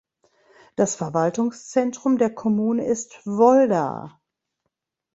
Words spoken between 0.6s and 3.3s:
Das Verwaltungszentrum der Kommune ist